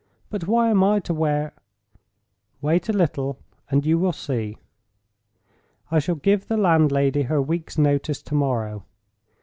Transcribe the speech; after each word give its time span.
But 0.31 0.47
why 0.47 0.71
am 0.71 0.83
I 0.83 0.99
to 1.01 1.13
wear—" 1.13 1.53
"Wait 2.59 2.89
a 2.89 2.91
little, 2.91 3.37
and 3.69 3.85
you 3.85 3.99
will 3.99 4.11
see. 4.13 4.57
I 5.91 5.99
shall 5.99 6.15
give 6.15 6.47
the 6.47 6.57
landlady 6.57 7.21
her 7.21 7.39
week's 7.39 7.77
notice 7.77 8.23
to 8.23 8.33
morrow. 8.33 8.83